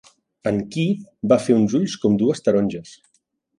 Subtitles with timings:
[0.51, 1.03] En Keith
[1.33, 2.99] va fer uns ulls com dues taronges.